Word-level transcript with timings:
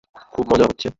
খুব 0.33 0.45
মজা 0.51 0.65
হচ্ছে? 0.65 0.89